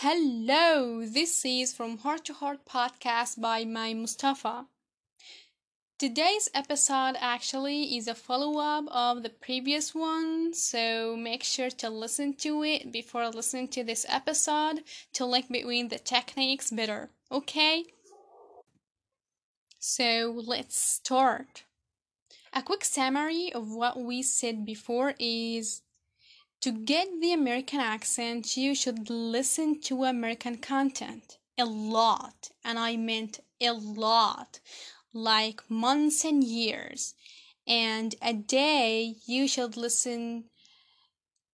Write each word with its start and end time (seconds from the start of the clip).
Hello, 0.00 1.06
this 1.06 1.42
is 1.46 1.72
from 1.72 1.96
Heart 1.96 2.26
to 2.26 2.34
Heart 2.34 2.66
podcast 2.66 3.40
by 3.40 3.64
my 3.64 3.94
Mustafa. 3.94 4.66
Today's 5.98 6.50
episode 6.52 7.14
actually 7.18 7.96
is 7.96 8.06
a 8.06 8.14
follow 8.14 8.60
up 8.60 8.84
of 8.90 9.22
the 9.22 9.30
previous 9.30 9.94
one, 9.94 10.52
so 10.52 11.16
make 11.16 11.42
sure 11.42 11.70
to 11.70 11.88
listen 11.88 12.34
to 12.34 12.62
it 12.62 12.92
before 12.92 13.26
listening 13.30 13.68
to 13.68 13.82
this 13.82 14.04
episode 14.06 14.84
to 15.14 15.24
link 15.24 15.48
between 15.50 15.88
the 15.88 15.98
techniques 15.98 16.70
better, 16.70 17.08
okay? 17.32 17.86
So 19.78 20.42
let's 20.44 20.78
start. 20.78 21.64
A 22.52 22.60
quick 22.60 22.84
summary 22.84 23.50
of 23.50 23.70
what 23.70 23.98
we 23.98 24.22
said 24.22 24.66
before 24.66 25.14
is 25.18 25.80
to 26.66 26.72
get 26.72 27.06
the 27.20 27.32
American 27.32 27.78
accent, 27.78 28.56
you 28.56 28.74
should 28.74 29.08
listen 29.08 29.80
to 29.80 30.02
American 30.02 30.56
content 30.56 31.38
a 31.56 31.64
lot, 31.64 32.50
and 32.64 32.76
I 32.76 32.96
meant 32.96 33.38
a 33.60 33.70
lot, 33.70 34.58
like 35.12 35.60
months 35.70 36.24
and 36.24 36.42
years. 36.42 37.14
And 37.68 38.16
a 38.20 38.32
day, 38.32 39.14
you 39.26 39.46
should 39.46 39.76
listen 39.76 40.46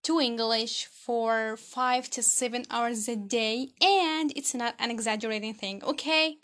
to 0.04 0.18
English 0.18 0.86
for 0.86 1.58
five 1.58 2.08
to 2.12 2.22
seven 2.22 2.64
hours 2.70 3.06
a 3.06 3.14
day, 3.14 3.68
and 3.82 4.32
it's 4.34 4.54
not 4.54 4.76
an 4.78 4.90
exaggerating 4.90 5.52
thing, 5.52 5.84
okay? 5.84 6.38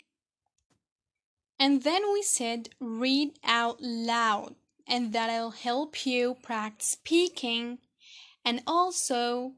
And 1.57 1.81
then 1.81 2.03
we 2.13 2.21
said 2.21 2.69
read 2.79 3.31
out 3.43 3.81
loud, 3.81 4.53
and 4.85 5.11
that'll 5.11 5.57
help 5.69 6.05
you 6.05 6.35
practice 6.43 6.89
speaking 6.89 7.79
and 8.45 8.61
also 8.65 9.53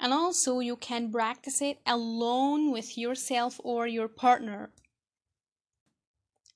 and 0.00 0.12
also 0.12 0.60
you 0.60 0.76
can 0.76 1.10
practice 1.10 1.60
it 1.60 1.80
alone 1.84 2.70
with 2.70 2.96
yourself 2.96 3.60
or 3.64 3.86
your 3.86 4.08
partner. 4.08 4.70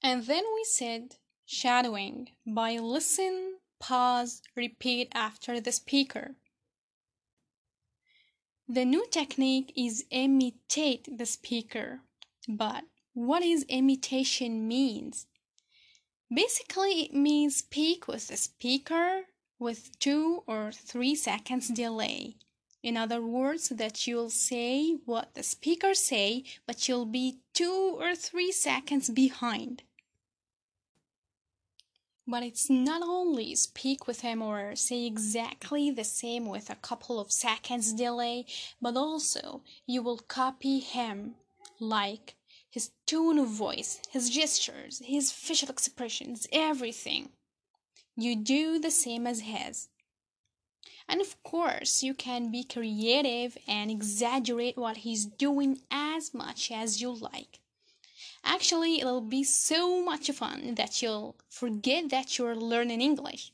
And 0.03 0.25
then 0.27 0.45
we 0.55 0.65
said 0.65 1.17
shadowing 1.45 2.29
by 2.47 2.79
listen 2.79 3.59
pause 3.81 4.43
repeat 4.55 5.09
after 5.13 5.61
the 5.61 5.73
speaker. 5.73 6.37
The 8.69 8.85
new 8.85 9.07
technique 9.11 9.73
is 9.77 10.05
imitate 10.11 11.19
the 11.19 11.27
speaker. 11.27 12.01
But 12.49 12.85
what 13.13 13.43
is 13.43 13.65
imitation 13.69 14.69
means? 14.69 15.27
Basically 16.33 17.03
it 17.03 17.13
means 17.13 17.57
speak 17.57 18.07
with 18.07 18.29
the 18.29 18.37
speaker 18.37 19.23
with 19.63 19.99
two 20.01 20.43
or 20.47 20.73
three 20.73 21.15
seconds 21.15 21.69
delay. 21.69 22.35
In 22.83 22.97
other 22.97 23.23
words, 23.23 23.69
that 23.69 24.07
you'll 24.07 24.31
say 24.31 24.99
what 25.05 25.35
the 25.35 25.45
speaker 25.45 25.95
say, 25.95 26.43
but 26.67 26.89
you'll 26.89 27.07
be 27.07 27.39
two 27.55 27.97
or 28.01 28.17
three 28.17 28.51
seconds 28.51 29.09
behind. 29.09 29.85
But 32.27 32.43
it's 32.43 32.69
not 32.69 33.03
only 33.03 33.55
speak 33.55 34.07
with 34.09 34.21
him 34.21 34.43
or 34.43 34.75
say 34.75 35.07
exactly 35.07 35.91
the 35.91 36.05
same 36.05 36.47
with 36.47 36.69
a 36.69 36.77
couple 36.77 37.21
of 37.21 37.31
seconds 37.31 37.93
delay, 37.93 38.47
but 38.81 38.97
also 38.97 39.63
you 39.87 40.03
will 40.03 40.19
copy 40.19 40.81
him, 40.81 41.37
like 41.79 42.35
his 42.69 42.91
tone 43.07 43.39
of 43.39 43.49
voice, 43.49 44.01
his 44.11 44.29
gestures, 44.31 45.03
his 45.05 45.31
facial 45.31 45.69
expressions, 45.69 46.49
everything 46.53 47.29
you 48.17 48.37
do 48.37 48.79
the 48.79 48.91
same 48.91 49.27
as 49.27 49.41
his. 49.41 49.89
And 51.09 51.21
of 51.21 51.43
course, 51.43 52.03
you 52.03 52.15
can 52.15 52.51
be 52.51 52.65
creative 52.65 53.59
and 53.67 53.91
exaggerate 53.91 54.77
what 54.77 54.99
he's 54.99 55.27
doing 55.27 55.81
as 55.91 56.33
much 56.33 56.71
as 56.71 57.01
you 57.01 57.11
like. 57.11 57.61
Actually, 58.45 59.01
it'll 59.01 59.21
be 59.21 59.45
so 59.45 60.05
much 60.05 60.31
fun 60.31 60.75
that 60.75 61.03
you'll 61.03 61.37
forget 61.49 62.11
that 62.11 62.39
you're 62.39 62.57
learning 62.57 63.01
English. 63.01 63.53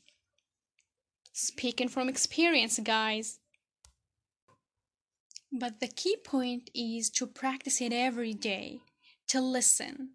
Speaking 1.33 1.87
from 1.87 2.09
experience, 2.09 2.79
guys. 2.79 3.39
But 5.51 5.79
the 5.79 5.87
key 5.87 6.17
point 6.17 6.69
is 6.75 7.09
to 7.11 7.25
practice 7.25 7.81
it 7.81 7.93
every 7.93 8.33
day, 8.33 8.81
to 9.27 9.41
listen, 9.41 10.11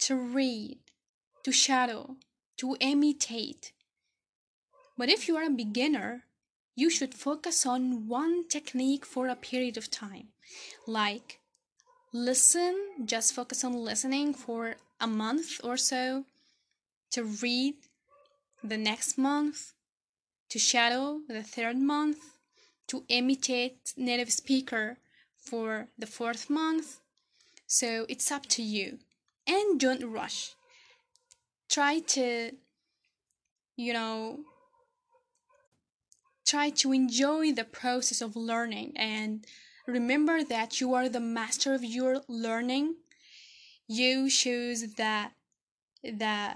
to 0.00 0.16
read, 0.16 0.78
to 1.44 1.52
shadow, 1.52 2.16
to 2.58 2.76
imitate, 2.80 3.72
but 4.96 5.08
if 5.08 5.28
you 5.28 5.36
are 5.36 5.44
a 5.44 5.50
beginner, 5.50 6.24
you 6.76 6.90
should 6.90 7.14
focus 7.14 7.64
on 7.66 8.08
one 8.08 8.48
technique 8.48 9.04
for 9.04 9.28
a 9.28 9.36
period 9.36 9.76
of 9.76 9.90
time. 9.90 10.28
Like 10.86 11.40
listen, 12.14 12.76
just 13.04 13.34
focus 13.34 13.64
on 13.64 13.74
listening 13.74 14.32
for 14.32 14.76
a 15.00 15.06
month 15.06 15.60
or 15.64 15.76
so, 15.76 16.24
to 17.10 17.24
read 17.24 17.74
the 18.62 18.78
next 18.78 19.18
month, 19.18 19.72
to 20.48 20.58
shadow 20.58 21.20
the 21.28 21.42
third 21.42 21.76
month, 21.76 22.18
to 22.86 23.04
imitate 23.08 23.92
native 23.96 24.30
speaker 24.30 24.98
for 25.36 25.88
the 25.98 26.06
fourth 26.06 26.48
month. 26.48 27.00
So 27.66 28.06
it's 28.08 28.30
up 28.30 28.46
to 28.46 28.62
you. 28.62 28.98
And 29.46 29.78
don't 29.78 30.04
rush. 30.04 30.54
Try 31.68 31.98
to, 31.98 32.52
you 33.76 33.92
know, 33.92 34.40
try 36.46 36.70
to 36.70 36.92
enjoy 36.92 37.52
the 37.52 37.64
process 37.64 38.20
of 38.20 38.36
learning. 38.36 38.92
And 38.96 39.46
remember 39.86 40.42
that 40.44 40.80
you 40.80 40.94
are 40.94 41.08
the 41.08 41.20
master 41.20 41.74
of 41.74 41.84
your 41.84 42.22
learning. 42.28 42.96
You 43.86 44.30
choose 44.30 44.94
the 44.94 45.30
the 46.02 46.54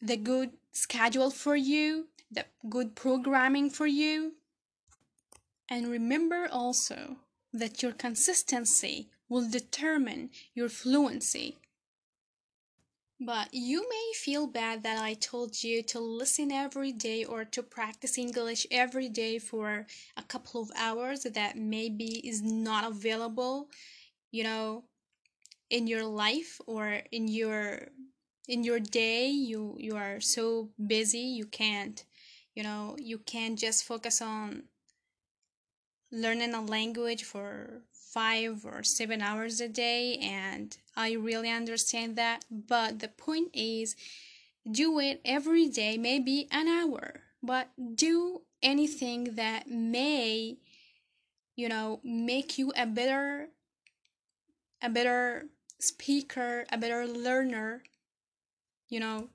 the 0.00 0.16
good 0.16 0.50
schedule 0.72 1.30
for 1.30 1.56
you 1.56 2.08
the 2.30 2.44
good 2.68 2.94
programming 2.94 3.70
for 3.70 3.86
you. 3.86 4.34
And 5.68 5.88
remember 5.88 6.48
also 6.50 7.16
that 7.52 7.82
your 7.82 7.92
consistency 7.92 9.08
will 9.28 9.48
determine 9.48 10.30
your 10.54 10.68
fluency 10.68 11.58
but 13.20 13.48
you 13.52 13.88
may 13.88 14.12
feel 14.14 14.46
bad 14.46 14.82
that 14.84 14.98
I 15.02 15.14
told 15.14 15.62
you 15.64 15.82
to 15.84 15.98
listen 16.00 16.52
every 16.52 16.92
day 16.92 17.24
or 17.24 17.44
to 17.46 17.62
practice 17.62 18.16
English 18.18 18.66
every 18.70 19.08
day 19.08 19.38
for 19.38 19.86
a 20.16 20.22
couple 20.22 20.60
of 20.62 20.70
hours 20.76 21.24
that 21.24 21.56
maybe 21.56 22.26
is 22.26 22.42
not 22.42 22.84
available, 22.90 23.68
you 24.30 24.44
know, 24.44 24.84
in 25.70 25.86
your 25.86 26.04
life 26.04 26.60
or 26.66 27.02
in 27.12 27.28
your 27.28 27.88
in 28.48 28.64
your 28.64 28.80
day. 28.80 29.28
You 29.28 29.76
you 29.78 29.96
are 29.96 30.20
so 30.20 30.70
busy 30.86 31.20
you 31.20 31.46
can't 31.46 32.04
you 32.54 32.62
know 32.62 32.96
you 32.98 33.18
can't 33.18 33.58
just 33.58 33.84
focus 33.84 34.22
on 34.22 34.64
learning 36.10 36.54
a 36.54 36.60
language 36.60 37.24
for 37.24 37.82
five 38.12 38.64
or 38.64 38.82
seven 38.82 39.20
hours 39.20 39.60
a 39.60 39.68
day, 39.68 40.16
and 40.16 40.76
I 40.96 41.12
really 41.12 41.50
understand 41.50 42.16
that. 42.16 42.44
But 42.50 43.00
the 43.00 43.08
point 43.08 43.50
is, 43.54 43.96
do 44.70 44.98
it 44.98 45.20
every 45.24 45.68
day, 45.68 45.96
maybe 45.96 46.48
an 46.50 46.68
hour, 46.68 47.20
but 47.42 47.68
do 47.94 48.42
anything 48.62 49.36
that 49.36 49.68
may, 49.68 50.58
you 51.56 51.68
know, 51.68 52.00
make 52.02 52.58
you 52.58 52.72
a 52.76 52.86
better, 52.86 53.48
a 54.82 54.90
better 54.90 55.46
speaker, 55.78 56.64
a 56.72 56.78
better 56.78 57.06
learner, 57.06 57.82
you 58.88 59.00
know, 59.00 59.28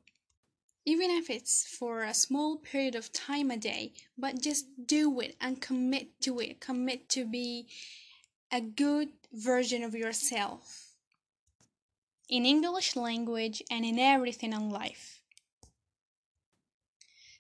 even 0.86 1.10
if 1.10 1.30
it's 1.30 1.66
for 1.66 2.04
a 2.04 2.14
small 2.14 2.58
period 2.58 2.96
of 2.96 3.14
time 3.14 3.50
a 3.50 3.58
day, 3.58 3.94
but 4.18 4.42
just 4.42 4.66
do 4.86 5.20
it 5.22 5.36
and 5.40 5.62
commit 5.62 6.20
to 6.22 6.40
it. 6.40 6.60
Commit 6.60 7.08
to 7.10 7.26
be 7.26 7.68
a 8.54 8.62
good 8.62 9.10
version 9.34 9.84
of 9.84 9.96
yourself 9.96 10.94
in 12.30 12.46
English 12.46 12.96
language 12.96 13.64
and 13.72 13.84
in 13.84 13.98
everything 13.98 14.54
in 14.54 14.70
life. 14.70 15.22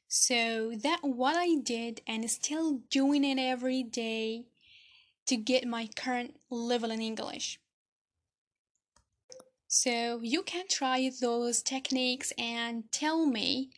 So 0.07 0.71
that 0.81 0.99
what 1.03 1.35
I 1.35 1.55
did 1.61 2.01
and 2.07 2.29
still 2.29 2.81
doing 2.89 3.23
it 3.23 3.39
every 3.39 3.83
day 3.83 4.45
to 5.27 5.37
get 5.37 5.67
my 5.67 5.87
current 5.95 6.35
level 6.49 6.89
in 6.89 6.99
English. 6.99 7.59
So 9.67 10.19
you 10.23 10.41
can 10.41 10.65
try 10.67 11.11
those 11.21 11.61
techniques 11.61 12.33
and 12.39 12.91
tell 12.91 13.27
me 13.27 13.69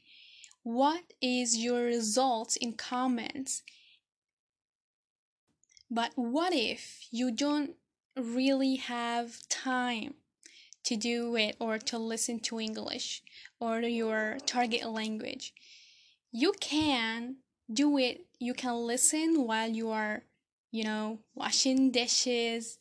what 0.64 1.04
is 1.22 1.58
your 1.58 1.84
results 1.84 2.56
in 2.56 2.74
comments 2.74 3.62
but 5.96 6.12
what 6.16 6.54
if 6.54 7.08
you 7.12 7.32
don't 7.32 7.72
really 8.16 8.76
have 8.76 9.48
time 9.50 10.14
to 10.84 10.96
do 10.96 11.36
it 11.36 11.56
or 11.60 11.80
to 11.80 11.98
listen 11.98 12.40
to 12.40 12.60
English 12.60 13.24
or 13.60 13.80
your 13.80 14.38
target 14.46 14.86
language? 14.86 15.54
You 16.32 16.54
can 16.60 17.38
do 17.72 17.98
it, 17.98 18.26
you 18.40 18.54
can 18.54 18.76
listen 18.76 19.48
while 19.48 19.70
you 19.70 19.90
are 19.90 20.24
you 20.76 20.84
know, 20.84 21.20
washing 21.36 21.90
dishes, 21.90 22.78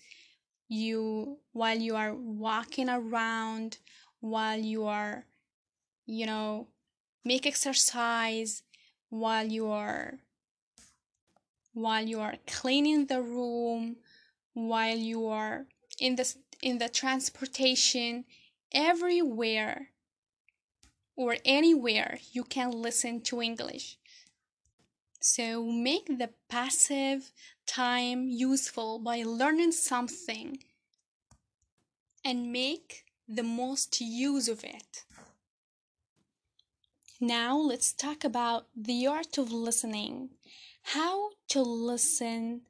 you 0.69 1.39
while 1.53 1.79
you 1.79 1.95
are 1.95 2.13
walking 2.13 2.89
around, 2.89 3.79
while 4.19 4.59
you 4.59 4.85
are, 4.85 5.27
you 6.05 6.27
know, 6.27 6.67
make 7.25 7.47
exercise, 7.47 8.65
while 9.11 9.47
you 9.47 9.71
are 9.71 10.19
while 11.75 12.07
you 12.07 12.21
are 12.21 12.37
cleaning 12.47 13.07
the 13.07 13.21
room, 13.21 13.97
while 14.55 14.97
you 14.97 15.27
are 15.27 15.67
in 15.99 16.17
the 16.17 16.35
in 16.63 16.79
the 16.79 16.89
transportation, 16.89 18.25
everywhere 18.73 19.89
or 21.17 21.37
anywhere 21.45 22.19
you 22.33 22.45
can 22.45 22.71
listen 22.71 23.21
to 23.21 23.43
English. 23.43 23.99
So 25.21 25.65
make 25.65 26.07
the 26.07 26.31
passive 26.49 27.33
time 27.67 28.29
useful 28.29 28.99
by 28.99 29.23
learning 29.23 29.73
something 29.73 30.59
and 32.25 32.53
make 32.53 33.05
the 33.27 33.43
most 33.43 34.01
use 34.01 34.49
of 34.49 34.65
it. 34.65 35.05
Now 37.21 37.57
let's 37.57 37.93
talk 37.93 38.23
about 38.23 38.67
the 38.77 39.07
art 39.07 39.39
of 39.39 39.51
listening. 39.51 40.31
How 40.85 41.31
to 41.49 41.63
listen 41.63 42.63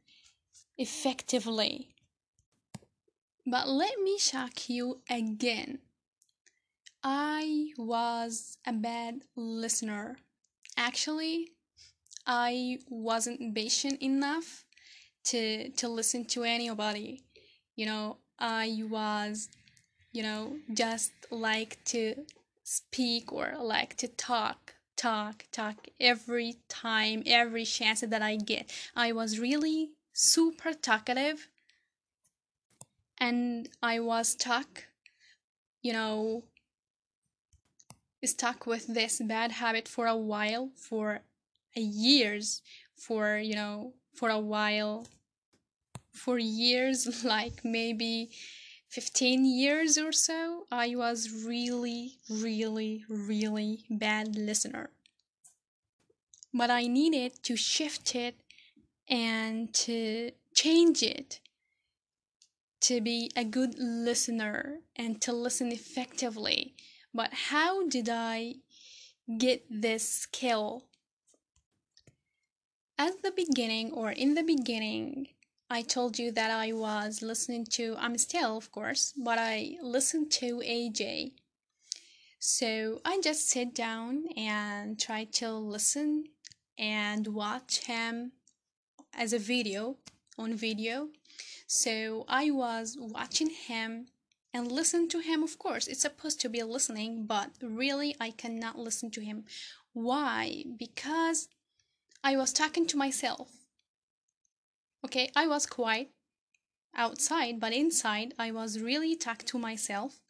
effectively. 0.79 1.89
But 3.47 3.69
let 3.69 4.01
me 4.01 4.19
shock 4.19 4.69
you 4.71 5.01
again. 5.11 5.81
I 7.03 7.73
was 7.77 8.57
a 8.67 8.73
bad 8.73 9.21
listener. 9.37 10.17
Actually, 10.77 11.51
I 12.27 12.79
wasn't 12.89 13.55
patient 13.55 14.01
enough 14.01 14.65
to 15.25 15.71
to 15.71 15.89
listen 15.89 16.25
to 16.27 16.45
anybody. 16.45 17.25
You 17.77 17.87
know, 17.87 18.17
I 18.39 18.83
was, 18.89 19.49
you 20.13 20.23
know, 20.23 20.57
just 20.73 21.13
like 21.31 21.79
to 21.87 22.25
speak 22.63 23.33
or 23.33 23.55
like 23.59 23.97
to 23.99 24.09
talk, 24.09 24.74
talk, 24.97 25.45
talk 25.53 25.89
every 26.01 26.57
time, 26.69 27.23
every 27.27 27.65
chance 27.65 28.01
that 28.01 28.23
I 28.23 28.37
get. 28.37 28.71
I 28.97 29.13
was 29.13 29.39
really 29.39 29.91
super 30.13 30.73
talkative 30.73 31.49
and 33.19 33.69
I 33.83 34.01
was 34.01 34.29
stuck, 34.29 34.85
you 35.83 35.93
know, 35.93 36.45
stuck 38.25 38.67
with 38.67 38.87
this 38.87 39.21
bad 39.21 39.53
habit 39.53 39.87
for 39.87 40.07
a 40.07 40.17
while, 40.17 40.71
for 40.77 41.21
years, 41.75 42.63
for, 42.97 43.37
you 43.37 43.55
know, 43.55 43.93
for 44.15 44.29
a 44.31 44.39
while, 44.39 45.07
for 46.13 46.39
years, 46.39 47.25
like 47.25 47.65
maybe 47.65 48.31
15 48.95 49.45
years 49.45 49.99
or 49.99 50.13
so, 50.13 50.69
I 50.71 50.95
was 50.95 51.45
really, 51.45 52.13
really, 52.31 53.05
really 53.09 53.81
bad 53.91 54.37
listener. 54.37 54.91
But 56.53 56.71
I 56.71 56.87
needed 56.87 57.43
to 57.43 57.57
shift 57.57 58.15
it 58.15 58.37
and 59.09 59.75
to 59.75 60.31
change 60.55 61.03
it 61.03 61.41
to 62.83 63.01
be 63.01 63.33
a 63.35 63.43
good 63.43 63.75
listener 63.81 64.79
and 64.95 65.21
to 65.23 65.33
listen 65.33 65.73
effectively. 65.73 66.77
But 67.13 67.31
how 67.51 67.89
did 67.89 68.09
I 68.09 68.55
get 69.37 69.65
this 69.69 70.09
skill? 70.09 70.85
At 72.97 73.23
the 73.25 73.33
beginning, 73.33 73.91
or 73.91 74.13
in 74.13 74.35
the 74.35 74.45
beginning, 74.45 75.34
I 75.75 75.83
told 75.83 76.21
you 76.21 76.31
that 76.31 76.53
I 76.53 76.71
was 76.71 77.21
listening 77.21 77.67
to, 77.73 77.97
I'm 77.99 78.17
still, 78.17 78.57
of 78.57 78.71
course, 78.71 79.13
but 79.17 79.39
I 79.41 79.77
listened 79.83 80.31
to 80.39 80.61
AJ. 80.61 81.33
So 82.39 83.01
I 83.05 83.21
just 83.21 83.51
sit 83.51 83.75
down 83.75 84.27
and 84.37 85.01
try 85.01 85.25
to 85.41 85.51
listen 85.51 86.27
and 86.79 87.27
watch 87.27 87.87
him 87.87 88.31
as 89.13 89.33
a 89.33 89.39
video 89.41 89.97
on 90.39 90.55
video. 90.55 91.09
So 91.67 92.25
I 92.29 92.53
was 92.53 92.97
watching 92.97 93.51
him 93.51 94.07
and 94.53 94.71
listen 94.71 95.09
to 95.09 95.19
him 95.19 95.43
of 95.43 95.59
course. 95.59 95.89
It's 95.89 96.03
supposed 96.03 96.41
to 96.43 96.49
be 96.49 96.63
listening 96.63 97.27
but 97.27 97.51
really 97.61 98.15
I 98.21 98.31
cannot 98.31 98.79
listen 98.79 99.11
to 99.11 99.21
him. 99.21 99.45
Why? 99.93 100.63
Because 100.79 101.49
I 102.23 102.37
was 102.37 102.53
talking 102.53 102.87
to 102.87 102.97
myself 102.97 103.64
okay 105.05 105.31
I 105.37 105.47
was 105.47 105.67
quiet 105.67 106.11
outside 106.97 107.61
but 107.61 107.73
inside 107.73 108.35
I 108.39 108.51
was 108.51 108.81
really 108.81 109.17
talking 109.17 109.47
to 109.47 109.59
myself 109.59 110.21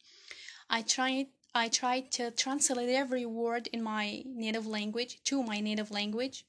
I 0.69 0.83
tried 0.83 1.27
I 1.55 1.69
tried 1.69 2.11
to 2.13 2.31
translate 2.31 2.89
every 2.89 3.27
word 3.27 3.69
in 3.73 3.83
my 3.83 4.23
native 4.27 4.67
language 4.67 5.23
to 5.25 5.43
my 5.43 5.61
native 5.61 5.91
language 5.91 6.45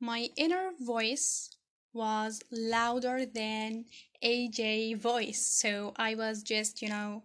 my 0.00 0.28
inner 0.36 0.70
voice 0.80 1.50
was 1.92 2.40
louder 2.50 3.26
than 3.26 3.84
AJ 4.22 4.96
voice. 4.96 5.44
So 5.44 5.92
I 5.96 6.14
was 6.14 6.42
just, 6.42 6.82
you 6.82 6.88
know, 6.88 7.24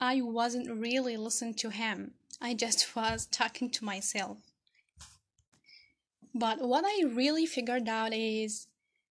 I 0.00 0.20
wasn't 0.20 0.70
really 0.70 1.16
listening 1.16 1.54
to 1.54 1.70
him. 1.70 2.12
I 2.40 2.54
just 2.54 2.94
was 2.96 3.26
talking 3.26 3.70
to 3.70 3.84
myself. 3.84 4.38
But 6.38 6.60
what 6.60 6.84
I 6.84 7.04
really 7.06 7.46
figured 7.46 7.88
out 7.88 8.12
is 8.12 8.66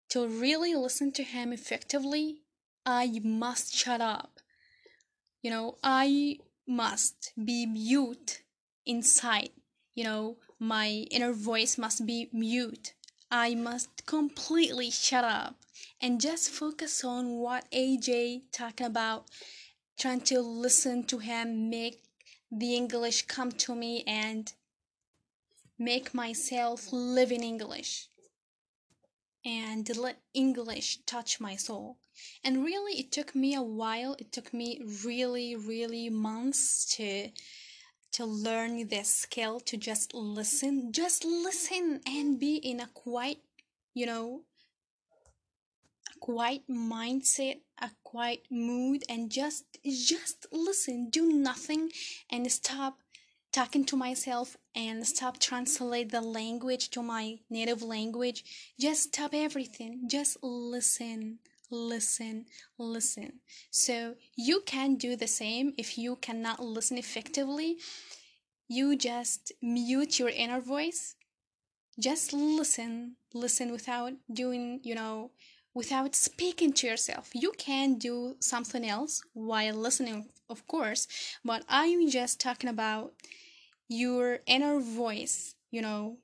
to 0.10 0.27
really 0.27 0.75
listen 0.75 1.12
to 1.13 1.24
him 1.24 1.51
effectively, 1.51 2.44
I 2.86 3.19
must 3.24 3.74
shut 3.74 4.00
up. 4.00 4.39
You 5.42 5.50
know, 5.50 5.77
I 5.83 6.38
must 6.68 7.33
be 7.44 7.66
mute 7.66 8.44
inside. 8.86 9.50
You 9.95 10.04
know, 10.04 10.38
my 10.60 11.07
inner 11.10 11.33
voice 11.33 11.80
must 11.80 12.06
be 12.06 12.30
mute. 12.31 12.94
I 13.31 13.56
must 13.56 14.06
completely 14.06 14.92
shut 14.92 15.24
up 15.24 15.56
and 16.00 16.22
just 16.22 16.51
focus 16.51 17.04
on 17.04 17.38
what 17.39 17.72
AJ 17.72 18.44
talking 18.51 18.86
about, 18.86 19.25
trying 19.98 20.22
to 20.22 20.42
listen 20.42 21.04
to 21.06 21.18
him, 21.18 21.72
make 21.72 22.04
the 22.51 22.75
English 22.75 23.24
come 23.24 23.51
to 23.54 23.74
me 23.74 24.04
and 24.06 24.54
make 25.77 26.13
myself 26.13 26.88
live 26.92 27.31
in 27.31 27.44
English 27.44 28.07
and 29.46 29.96
let 29.98 30.22
English 30.34 31.00
touch 31.05 31.39
my 31.39 31.55
soul. 31.55 31.98
And 32.44 32.63
really, 32.63 32.94
it 32.94 33.12
took 33.12 33.36
me 33.36 33.53
a 33.53 33.62
while, 33.62 34.15
it 34.17 34.32
took 34.32 34.53
me 34.53 34.82
really, 35.03 35.55
really 35.55 36.10
months 36.10 36.86
to 36.96 37.29
to 38.15 38.25
learn 38.25 38.88
this 38.88 39.13
skill 39.13 39.60
to 39.60 39.75
just 39.75 40.13
listen 40.13 40.94
just 40.94 41.25
listen 41.25 42.00
and 42.08 42.39
be 42.39 42.55
in 42.55 42.79
a 42.79 42.88
quiet 42.94 43.39
you 43.94 44.05
know 44.05 44.39
a 46.15 46.20
quiet 46.20 46.62
mindset 46.70 47.60
a 47.82 47.91
quiet 48.05 48.39
mood 48.50 49.03
and 49.10 49.29
just 49.29 49.65
just 49.84 50.46
listen 50.53 51.10
do 51.10 51.34
nothing 51.34 51.89
and 52.32 52.50
stop 52.50 53.00
talking 53.55 53.85
to 53.85 53.95
myself 53.95 54.57
and 54.75 55.07
stop 55.07 55.39
translate 55.39 56.09
the 56.12 56.21
language 56.21 56.89
to 56.89 57.01
my 57.01 57.25
native 57.50 57.81
language 57.81 58.39
just 58.79 59.01
stop 59.13 59.31
everything 59.33 59.91
just 60.09 60.38
listen 60.43 61.39
listen, 61.71 62.45
listen. 62.77 63.39
So 63.71 64.15
you 64.35 64.62
can 64.65 64.95
do 64.95 65.15
the 65.15 65.27
same 65.27 65.74
if 65.77 65.97
you 65.97 66.15
cannot 66.17 66.59
listen 66.59 66.97
effectively. 66.97 67.77
You 68.67 68.95
just 68.95 69.51
mute 69.62 70.19
your 70.19 70.29
inner 70.29 70.62
voice. 70.62 71.15
Just 72.00 72.33
listen, 72.33 73.15
listen 73.33 73.71
without 73.71 74.13
doing, 74.31 74.81
you 74.83 74.95
know, 74.95 75.31
without 75.74 76.15
speaking 76.15 76.74
to 76.74 76.88
yourself. 76.88 77.29
You 77.33 77.53
can 77.57 77.95
do 77.95 78.35
something 78.39 78.85
else 78.85 79.21
while 79.33 79.75
listening, 79.75 80.29
of 80.50 80.67
course, 80.67 81.07
but 81.43 81.63
I'm 81.69 82.09
just 82.09 82.41
talking 82.41 82.69
about 82.69 83.13
your 83.88 84.39
inner 84.46 84.80
voice, 84.80 85.56
you 85.72 85.82
know, 85.82 86.18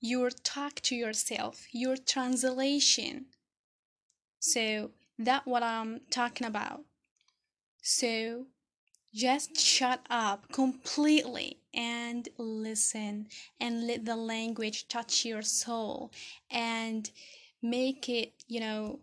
your 0.00 0.30
talk 0.30 0.80
to 0.82 0.94
yourself, 0.94 1.66
your 1.72 1.96
translation. 1.96 3.26
So 4.38 4.90
that 5.18 5.46
what 5.46 5.62
I'm 5.62 6.00
talking 6.10 6.46
about. 6.46 6.82
So 7.82 8.46
just 9.14 9.56
shut 9.58 10.00
up 10.10 10.50
completely 10.52 11.58
and 11.72 12.28
listen 12.36 13.28
and 13.60 13.86
let 13.86 14.04
the 14.04 14.16
language 14.16 14.88
touch 14.88 15.24
your 15.24 15.42
soul 15.42 16.10
and 16.50 17.10
make 17.62 18.08
it, 18.08 18.32
you 18.48 18.60
know, 18.60 19.00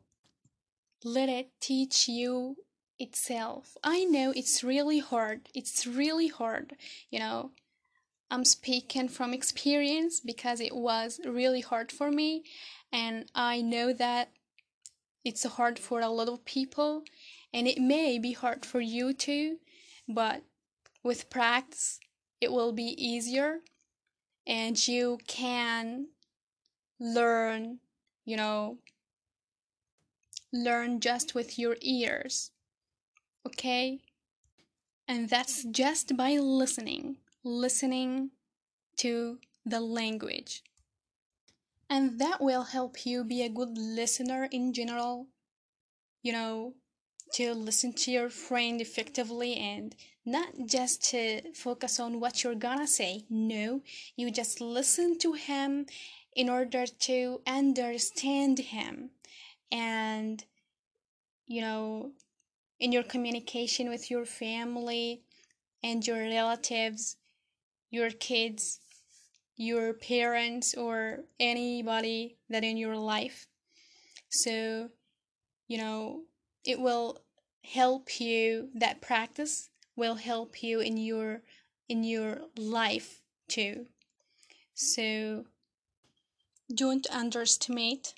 let 1.04 1.30
it 1.30 1.50
teach 1.60 2.08
you 2.08 2.58
itself. 3.02 3.76
I 3.84 4.06
know 4.06 4.32
it's 4.36 4.64
really 4.64 5.00
hard. 5.00 5.50
It's 5.54 5.88
really 5.88 6.28
hard, 6.28 6.76
you 7.10 7.20
know. 7.20 7.52
I'm 8.30 8.46
speaking 8.46 9.10
from 9.10 9.34
experience 9.34 10.22
because 10.22 10.62
it 10.62 10.74
was 10.74 11.20
really 11.26 11.60
hard 11.60 11.92
for 11.92 12.10
me 12.10 12.44
and 12.94 13.26
I 13.36 13.62
know 13.62 13.92
that 13.92 14.30
it's 15.26 15.44
hard 15.44 15.78
for 15.78 16.00
a 16.00 16.08
lot 16.08 16.30
of 16.30 16.46
people 16.46 17.04
and 17.54 17.68
it 17.68 17.78
may 17.78 18.18
be 18.20 18.32
hard 18.32 18.66
for 18.66 18.80
you 18.80 19.14
too, 19.14 19.58
but 20.08 20.44
with 21.04 21.30
practice 21.30 22.00
it 22.40 22.54
will 22.54 22.72
be 22.72 22.96
easier 22.98 23.60
and 24.48 24.88
you 24.88 25.18
can 25.28 26.08
learn, 27.02 27.80
you 28.24 28.38
know, 28.38 28.78
learn 30.54 31.02
just 31.02 31.36
with 31.36 31.60
your 31.60 31.76
ears. 31.82 32.52
Okay? 33.46 34.00
And 35.08 35.30
that's 35.30 35.64
just 35.64 36.16
by 36.16 36.38
listening, 36.38 37.18
listening 37.44 38.32
to 38.98 39.40
the 39.66 39.80
language. 39.82 40.64
And 41.90 42.20
that 42.20 42.40
will 42.40 42.64
help 42.64 43.06
you 43.06 43.24
be 43.24 43.42
a 43.44 43.50
good 43.50 43.78
listener 43.78 44.48
in 44.52 44.74
general. 44.74 45.28
You 46.24 46.34
know, 46.34 46.74
to 47.34 47.54
listen 47.54 47.94
to 47.94 48.12
your 48.12 48.30
friend 48.30 48.80
effectively 48.80 49.56
and 49.56 49.96
not 50.26 50.50
just 50.66 51.04
to 51.10 51.52
focus 51.54 52.00
on 52.00 52.20
what 52.20 52.44
you're 52.44 52.56
gonna 52.56 52.88
say. 52.88 53.26
No, 53.30 53.82
you 54.16 54.32
just 54.32 54.62
listen 54.62 55.18
to 55.20 55.34
him 55.34 55.86
in 56.36 56.50
order 56.50 56.86
to 56.86 57.42
understand 57.46 58.60
him 58.60 59.10
and 59.72 60.46
you 61.48 61.62
know 61.62 62.12
in 62.82 62.92
your 62.92 63.04
communication 63.04 63.90
with 63.90 64.12
your 64.12 64.26
family 64.26 65.22
and 65.84 66.06
your 66.06 66.18
relatives 66.18 67.16
your 67.90 68.10
kids 68.10 68.80
your 69.56 69.94
parents 69.94 70.74
or 70.74 71.20
anybody 71.40 72.38
that 72.50 72.64
in 72.64 72.76
your 72.76 72.98
life 72.98 73.48
so 74.30 74.90
you 75.68 75.78
know 75.78 76.22
it 76.66 76.80
will 76.80 77.20
help 77.64 78.20
you 78.20 78.70
that 78.76 79.00
practice 79.02 79.70
will 79.96 80.16
help 80.16 80.64
you 80.64 80.80
in 80.80 80.98
your 80.98 81.42
in 81.88 82.04
your 82.04 82.42
life 82.58 83.22
too 83.48 83.86
so 84.74 85.46
don't 86.74 87.06
underestimate 87.12 88.14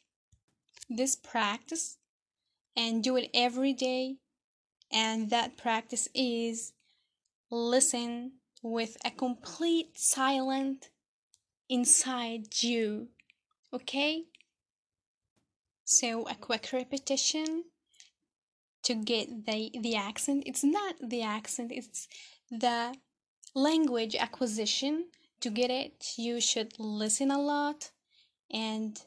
this 0.89 1.15
practice 1.15 1.98
and 2.75 3.03
do 3.03 3.17
it 3.17 3.29
every 3.34 3.74
day. 3.74 4.17
And 4.93 5.31
that 5.31 5.57
practice 5.57 6.07
is 6.13 6.73
listen 7.50 8.33
with 8.62 8.95
a 9.03 9.09
complete 9.09 9.97
silence 9.97 10.89
inside 11.67 12.62
you. 12.62 13.07
Okay? 13.73 14.25
So, 15.83 16.27
a 16.27 16.35
quick 16.35 16.69
repetition 16.71 17.65
to 18.83 18.93
get 18.93 19.45
the, 19.45 19.71
the 19.81 19.95
accent. 19.95 20.43
It's 20.45 20.63
not 20.63 20.95
the 21.01 21.23
accent, 21.23 21.71
it's 21.71 22.07
the 22.51 22.93
language 23.55 24.15
acquisition. 24.15 25.07
To 25.41 25.50
get 25.50 25.69
it, 25.69 26.13
you 26.17 26.39
should 26.39 26.73
listen 26.79 27.29
a 27.29 27.41
lot 27.41 27.91
and 28.50 28.97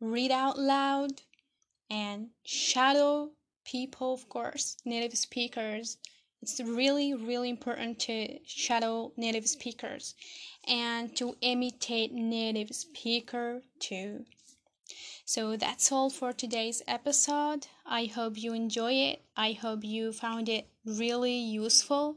read 0.00 0.30
out 0.30 0.58
loud 0.58 1.22
and 1.88 2.28
shadow 2.44 3.30
people, 3.64 4.14
of 4.14 4.28
course, 4.28 4.76
native 4.84 5.16
speakers. 5.16 5.96
It's 6.40 6.60
really, 6.60 7.14
really 7.14 7.48
important 7.48 8.00
to 8.00 8.38
shadow 8.44 9.12
native 9.16 9.46
speakers 9.48 10.14
and 10.66 11.14
to 11.16 11.36
imitate 11.40 12.12
native 12.12 12.74
speaker 12.74 13.62
too. 13.78 14.24
So 15.24 15.56
that's 15.56 15.92
all 15.92 16.10
for 16.10 16.32
today's 16.32 16.82
episode. 16.88 17.68
I 17.86 18.06
hope 18.06 18.36
you 18.36 18.52
enjoy 18.52 18.92
it. 18.92 19.22
I 19.36 19.52
hope 19.52 19.84
you 19.84 20.12
found 20.12 20.48
it 20.48 20.68
really 20.84 21.36
useful. 21.36 22.16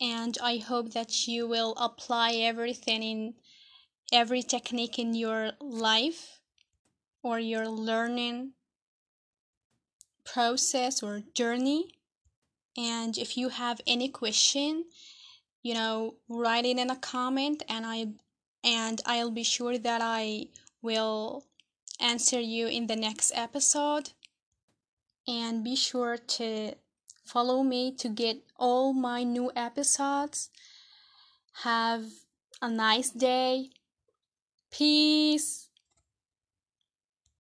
And 0.00 0.36
I 0.42 0.56
hope 0.56 0.92
that 0.92 1.28
you 1.28 1.46
will 1.46 1.74
apply 1.76 2.32
everything 2.32 3.02
in 3.02 3.34
every 4.12 4.42
technique 4.42 4.98
in 4.98 5.14
your 5.14 5.52
life 5.60 6.40
or 7.22 7.38
your 7.38 7.68
learning 7.68 8.52
process 10.32 11.02
or 11.02 11.22
journey. 11.34 11.94
And 12.76 13.18
if 13.18 13.36
you 13.36 13.48
have 13.48 13.80
any 13.86 14.08
question, 14.08 14.84
you 15.62 15.74
know, 15.74 16.14
write 16.28 16.64
it 16.64 16.78
in 16.78 16.90
a 16.90 16.96
comment 16.96 17.62
and 17.68 17.84
I 17.84 18.06
and 18.62 19.00
I'll 19.06 19.30
be 19.30 19.42
sure 19.42 19.78
that 19.78 20.00
I 20.02 20.48
will 20.82 21.44
answer 21.98 22.40
you 22.40 22.66
in 22.66 22.86
the 22.86 22.96
next 22.96 23.32
episode. 23.34 24.10
And 25.26 25.62
be 25.64 25.76
sure 25.76 26.16
to 26.16 26.74
follow 27.24 27.62
me 27.62 27.92
to 27.96 28.08
get 28.08 28.42
all 28.56 28.92
my 28.92 29.22
new 29.22 29.50
episodes. 29.54 30.50
Have 31.62 32.04
a 32.60 32.68
nice 32.68 33.10
day. 33.10 33.70
Peace. 34.70 35.69